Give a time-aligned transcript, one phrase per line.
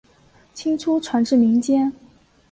[0.55, 1.93] 清初传至民间。